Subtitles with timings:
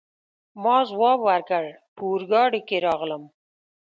[0.63, 1.63] ما ځواب ورکړ:
[1.95, 3.23] په اورګاډي کي راغلم.